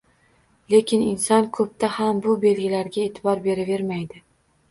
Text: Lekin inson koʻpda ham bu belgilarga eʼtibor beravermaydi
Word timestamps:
Lekin 0.73 1.03
inson 1.09 1.49
koʻpda 1.57 1.89
ham 1.97 2.23
bu 2.25 2.35
belgilarga 2.45 3.03
eʼtibor 3.05 3.43
beravermaydi 3.45 4.25